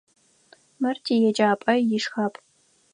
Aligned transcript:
Мыр 0.81 0.97
тиеджапӏэ 1.03 1.73
ишхапӏ. 1.95 2.39